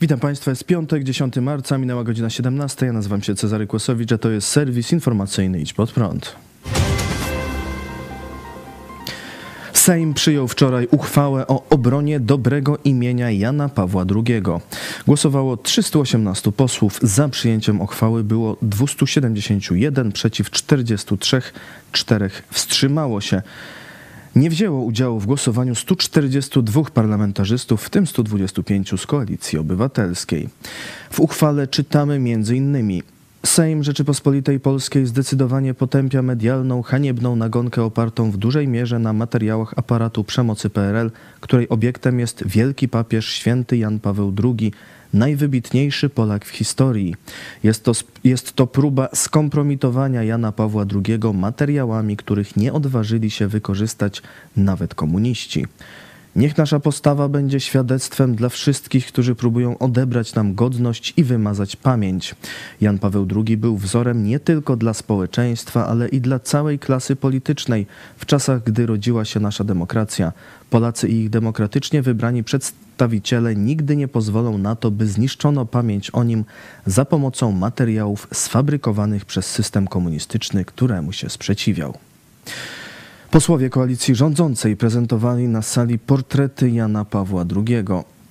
[0.00, 2.86] Witam Państwa, jest piątek, 10 marca, minęła godzina 17.
[2.86, 6.36] Ja nazywam się Cezary Kłosowicz, a to jest serwis informacyjny Idź Pod Prąd.
[9.72, 14.42] Sejm przyjął wczoraj uchwałę o obronie dobrego imienia Jana Pawła II.
[15.06, 16.98] Głosowało 318 posłów.
[17.02, 21.42] Za przyjęciem uchwały było 271 przeciw 43,
[21.92, 23.42] 4 wstrzymało się.
[24.36, 30.48] Nie wzięło udziału w głosowaniu 142 parlamentarzystów, w tym 125 z Koalicji Obywatelskiej.
[31.10, 33.02] W uchwale czytamy m.in.
[33.46, 40.24] Sejm Rzeczypospolitej Polskiej zdecydowanie potępia medialną, haniebną nagonkę opartą w dużej mierze na materiałach aparatu
[40.24, 44.72] przemocy PRL, której obiektem jest wielki papież święty Jan Paweł II,
[45.14, 47.14] najwybitniejszy Polak w historii.
[47.62, 47.92] Jest to,
[48.24, 54.22] jest to próba skompromitowania Jana Pawła II materiałami, których nie odważyli się wykorzystać
[54.56, 55.66] nawet komuniści.
[56.36, 62.34] Niech nasza postawa będzie świadectwem dla wszystkich, którzy próbują odebrać nam godność i wymazać pamięć.
[62.80, 67.86] Jan Paweł II był wzorem nie tylko dla społeczeństwa, ale i dla całej klasy politycznej
[68.18, 70.32] w czasach, gdy rodziła się nasza demokracja.
[70.70, 76.24] Polacy i ich demokratycznie wybrani przedstawiciele nigdy nie pozwolą na to, by zniszczono pamięć o
[76.24, 76.44] nim
[76.86, 81.98] za pomocą materiałów sfabrykowanych przez system komunistyczny, któremu się sprzeciwiał.
[83.30, 87.84] Posłowie koalicji rządzącej prezentowali na sali portrety Jana Pawła II.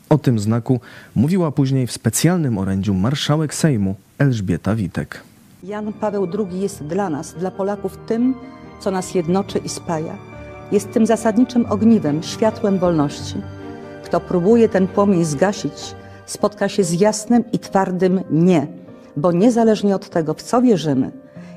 [0.09, 0.79] O tym znaku
[1.15, 5.23] mówiła później w specjalnym orędziu marszałek Sejmu Elżbieta Witek.
[5.63, 8.35] Jan Paweł II jest dla nas, dla Polaków, tym,
[8.79, 10.17] co nas jednoczy i spaja.
[10.71, 13.35] Jest tym zasadniczym ogniwem, światłem wolności.
[14.03, 15.95] Kto próbuje ten płomień zgasić,
[16.25, 18.67] spotka się z jasnym i twardym nie,
[19.17, 21.11] bo niezależnie od tego, w co wierzymy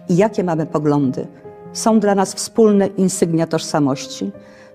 [0.08, 1.26] i jakie mamy poglądy,
[1.72, 4.30] są dla nas wspólne insygnia tożsamości.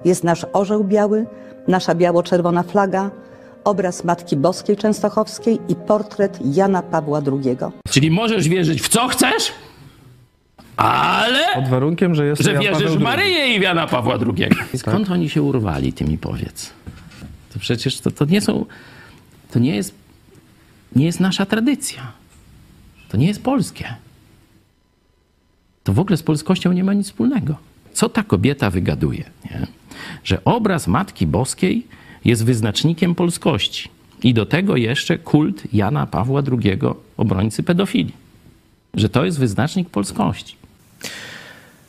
[0.06, 1.26] Jest nasz orzeł biały,
[1.68, 3.12] nasza biało-czerwona flaga,
[3.64, 7.58] obraz Matki Boskiej Częstochowskiej i portret Jana Pawła II.
[7.90, 9.52] Czyli możesz wierzyć w co chcesz,
[10.78, 13.04] ale Pod warunkiem, że jest że Jan wierzysz Paweł w II.
[13.04, 14.50] Maryję i w Jana Pawła II.
[14.78, 16.74] Skąd oni się urwali, ty mi powiedz?
[17.54, 18.66] To przecież to, to nie są,
[19.52, 19.94] to nie jest,
[20.96, 22.12] nie jest nasza tradycja.
[23.10, 23.96] To nie jest polskie.
[25.86, 27.56] To w ogóle z polskością nie ma nic wspólnego.
[27.94, 29.24] Co ta kobieta wygaduje?
[29.46, 29.68] Nie?
[30.24, 31.88] Że obraz Matki Boskiej
[32.26, 33.90] jest wyznacznikiem polskości.
[34.24, 36.80] I do tego jeszcze kult Jana Pawła II,
[37.18, 38.14] obrońcy pedofilii.
[38.94, 40.56] Że to jest wyznacznik polskości.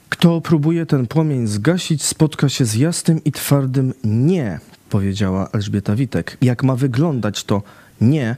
[0.09, 6.37] Kto próbuje ten płomień zgasić, spotka się z jasnym i twardym nie, powiedziała Elżbieta Witek.
[6.43, 7.63] Jak ma wyglądać to
[8.01, 8.37] nie,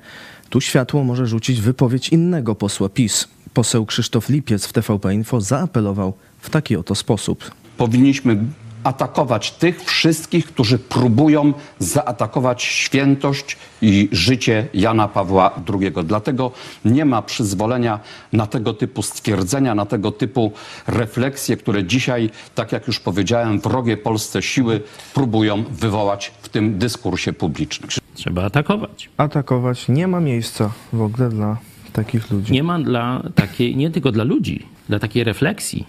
[0.51, 3.29] tu światło może rzucić wypowiedź innego posła PiS.
[3.59, 7.51] Poseł Krzysztof Lipiec w TVP Info zaapelował w taki oto sposób.
[7.77, 8.45] powinniśmy
[8.85, 15.93] atakować tych wszystkich, którzy próbują zaatakować świętość i życie Jana Pawła II.
[16.05, 16.53] Dlatego
[16.85, 18.01] nie ma przyzwolenia
[18.33, 20.53] na tego typu stwierdzenia, na tego typu
[20.87, 24.81] refleksje, które dzisiaj, tak jak już powiedziałem, wrogie Polsce siły
[25.15, 27.91] próbują wywołać w tym dyskursie publicznym.
[28.15, 29.11] Trzeba atakować.
[29.17, 31.57] Atakować nie ma miejsca w ogóle dla
[31.93, 32.53] takich ludzi.
[32.53, 35.87] Nie ma dla takiej, nie tylko dla ludzi, dla takiej refleksji.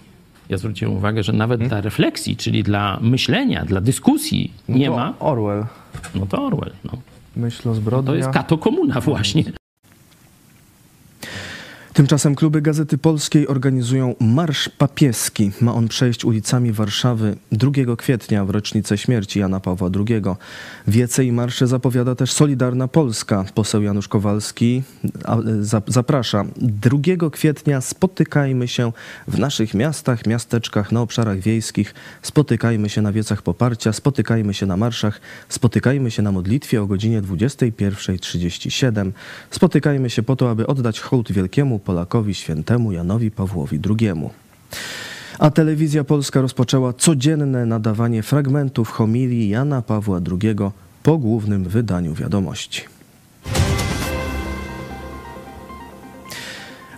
[0.48, 5.14] Ja zwróciłem uwagę, że nawet dla refleksji, czyli dla myślenia, dla dyskusji nie To ma,
[5.20, 5.64] Orwell.
[6.14, 6.72] no to Orwell.
[6.84, 6.92] No.
[7.36, 8.16] Myśl o To zbrodni.
[8.16, 9.44] jest kato komuna właśnie.
[12.00, 15.52] Tymczasem kluby Gazety Polskiej organizują Marsz Papieski.
[15.60, 20.22] Ma on przejść ulicami Warszawy 2 kwietnia w rocznicę śmierci Jana Pawła II.
[20.88, 23.44] Wiece i marsze zapowiada też Solidarna Polska.
[23.54, 24.82] Poseł Janusz Kowalski
[25.86, 26.44] zaprasza.
[26.56, 28.92] 2 kwietnia spotykajmy się
[29.28, 31.94] w naszych miastach, miasteczkach, na obszarach wiejskich.
[32.22, 37.22] Spotykajmy się na wiecach poparcia, spotykajmy się na marszach, spotykajmy się na modlitwie o godzinie
[37.22, 39.12] 21.37.
[39.50, 44.12] Spotykajmy się po to, aby oddać hołd wielkiemu Polakowi świętemu Janowi Pawłowi II.
[45.38, 50.56] A telewizja polska rozpoczęła codzienne nadawanie fragmentów homilii Jana Pawła II
[51.02, 52.82] po głównym wydaniu wiadomości.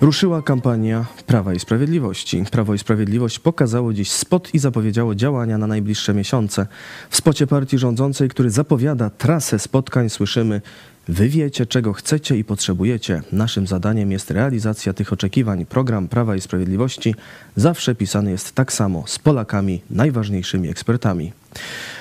[0.03, 2.45] Ruszyła kampania Prawa i Sprawiedliwości.
[2.51, 6.67] Prawo i Sprawiedliwość pokazało dziś spot i zapowiedziało działania na najbliższe miesiące.
[7.11, 10.61] W spocie partii rządzącej, który zapowiada trasę spotkań, słyszymy:
[11.09, 13.23] Wy wiecie, czego chcecie i potrzebujecie.
[13.33, 15.67] Naszym zadaniem jest realizacja tych oczekiwań.
[15.67, 17.15] Program Prawa i Sprawiedliwości
[17.57, 21.33] zawsze pisany jest tak samo z Polakami, najważniejszymi ekspertami.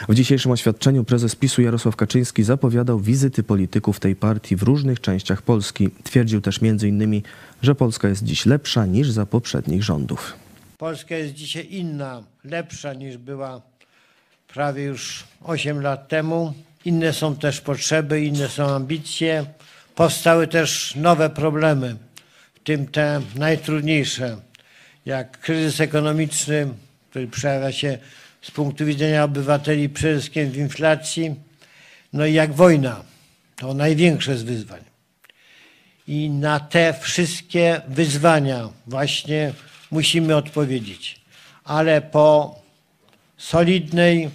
[0.10, 5.42] W dzisiejszym oświadczeniu prezes PiSu Jarosław Kaczyński zapowiadał wizyty polityków tej partii w różnych częściach
[5.42, 5.90] Polski.
[6.04, 7.22] Twierdził też m.in.,
[7.62, 10.34] że Polska jest dziś lepsza niż za poprzednich rządów.
[10.78, 13.62] Polska jest dzisiaj inna, lepsza niż była
[14.48, 16.54] prawie już 8 lat temu.
[16.86, 19.46] Inne są też potrzeby, inne są ambicje.
[19.96, 21.96] powstały też nowe problemy,
[22.54, 24.38] w tym te najtrudniejsze,
[25.06, 26.68] jak kryzys ekonomiczny,
[27.10, 27.98] który przejawia się
[28.42, 31.36] z punktu widzenia obywateli przede wszystkim w inflacji,
[32.14, 33.04] no i jak wojna.
[33.56, 34.80] To największe z wyzwań.
[36.08, 39.54] I na te wszystkie wyzwania właśnie
[39.92, 41.20] musimy odpowiedzieć.
[41.64, 42.56] Ale po
[43.38, 44.30] solidnej,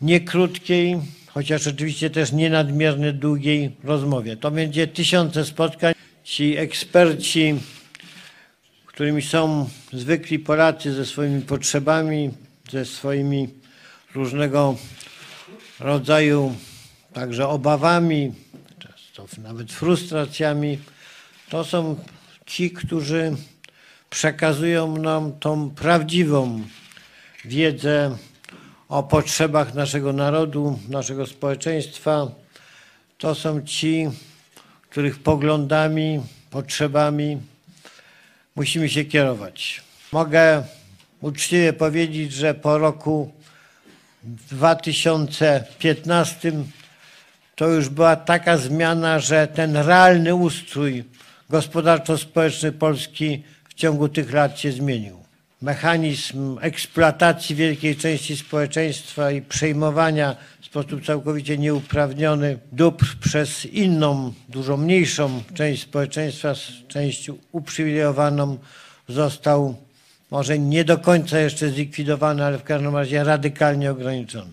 [0.00, 4.36] nie krótkiej, chociaż oczywiście też nie nadmiernie długiej rozmowie.
[4.36, 5.94] To będzie tysiące spotkań.
[6.24, 7.54] Ci eksperci,
[8.86, 12.30] którymi są zwykli Polacy ze swoimi potrzebami,
[12.70, 13.48] ze swoimi
[14.14, 14.76] różnego
[15.80, 16.54] rodzaju
[17.12, 18.32] także obawami,
[18.78, 20.78] często nawet frustracjami,
[21.48, 21.96] to są
[22.46, 23.36] ci, którzy
[24.10, 26.62] przekazują nam tą prawdziwą
[27.44, 28.16] wiedzę
[28.88, 32.26] o potrzebach naszego narodu, naszego społeczeństwa.
[33.18, 34.08] To są ci,
[34.90, 36.20] których poglądami,
[36.50, 37.38] potrzebami
[38.56, 39.82] musimy się kierować.
[40.12, 40.62] Mogę
[41.24, 43.32] uczciwie powiedzieć, że po roku
[44.24, 46.52] 2015
[47.54, 51.04] to już była taka zmiana, że ten realny ustrój
[51.50, 55.24] gospodarczo-społeczny Polski w ciągu tych lat się zmienił.
[55.62, 64.76] Mechanizm eksploatacji wielkiej części społeczeństwa i przejmowania w sposób całkowicie nieuprawniony dóbr przez inną, dużo
[64.76, 66.54] mniejszą część społeczeństwa,
[66.88, 68.58] część uprzywilejowaną,
[69.08, 69.83] został
[70.34, 74.50] może nie do końca jeszcze zlikwidowany, ale w każdym razie radykalnie ograniczony.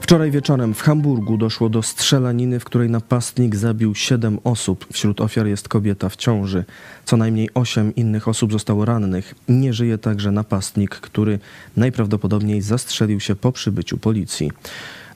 [0.00, 4.86] Wczoraj wieczorem w Hamburgu doszło do strzelaniny, w której napastnik zabił siedem osób.
[4.92, 6.64] Wśród ofiar jest kobieta w ciąży.
[7.04, 9.34] Co najmniej osiem innych osób zostało rannych.
[9.48, 11.38] Nie żyje także napastnik, który
[11.76, 14.50] najprawdopodobniej zastrzelił się po przybyciu policji.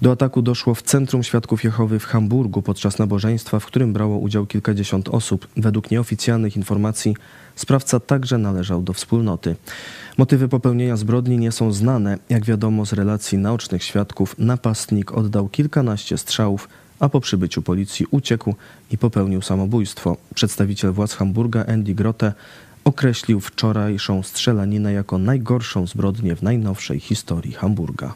[0.02, 4.46] Do ataku doszło w Centrum Świadków Jehowy w Hamburgu podczas nabożeństwa, w którym brało udział
[4.46, 5.48] kilkadziesiąt osób.
[5.56, 7.16] Według nieoficjalnych informacji
[7.56, 9.56] sprawca także należał do wspólnoty.
[10.18, 12.18] Motywy popełnienia zbrodni nie są znane.
[12.28, 16.68] Jak wiadomo z relacji naocznych świadków, napastnik oddał kilkanaście strzałów,
[17.00, 18.54] a po przybyciu policji uciekł
[18.90, 20.16] i popełnił samobójstwo.
[20.34, 22.32] Przedstawiciel władz Hamburga Andy Grote
[22.84, 28.14] określił wczorajszą strzelaninę jako najgorszą zbrodnię w najnowszej historii Hamburga.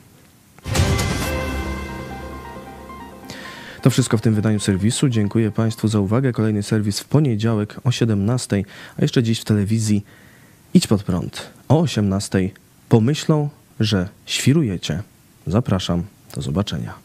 [3.85, 5.09] To wszystko w tym wydaniu serwisu.
[5.09, 6.33] Dziękuję Państwu za uwagę.
[6.33, 8.65] Kolejny serwis w poniedziałek o 17,
[8.97, 10.05] a jeszcze dziś w telewizji
[10.75, 12.51] Idź pod prąd o 18.
[12.89, 13.49] Pomyślą,
[13.81, 15.03] że świrujecie.
[15.47, 16.03] Zapraszam.
[16.35, 17.04] Do zobaczenia.